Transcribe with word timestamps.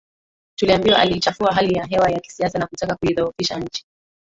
Tuliambiwa 0.55 0.99
aliichafua 0.99 1.53
hali 1.53 1.73
ya 1.73 1.85
hewa 1.85 2.11
ya 2.11 2.19
kisiasa 2.19 2.59
na 2.59 2.67
kutaka 2.67 2.95
kuidhoofisha 2.95 3.59
nchi 3.59 3.85